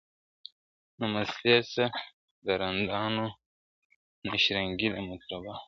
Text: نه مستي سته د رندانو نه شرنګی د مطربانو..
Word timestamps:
نه 0.99 1.05
مستي 1.13 1.55
سته 1.71 1.85
د 2.45 2.47
رندانو 2.61 3.25
نه 4.27 4.35
شرنګی 4.43 4.87
د 4.93 4.95
مطربانو.. 5.07 5.53